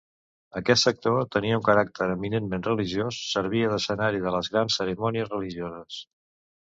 Aquest 0.59 0.83
sector 0.87 1.17
tenia 1.35 1.59
un 1.59 1.65
caràcter 1.67 2.07
eminentment 2.13 2.65
religiós, 2.69 3.21
servia 3.37 3.71
d'escenari 3.75 4.23
de 4.25 4.35
les 4.37 4.51
grans 4.57 4.79
cerimònies 4.81 5.31
religioses. 5.35 6.01